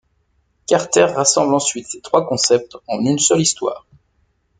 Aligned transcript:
Carter 0.65 1.13
rassemble 1.15 1.53
ensuite 1.53 1.85
ces 1.85 2.01
trois 2.01 2.25
concepts 2.27 2.75
en 2.87 3.05
une 3.05 3.19
seule 3.19 3.41
histoire. 3.41 3.85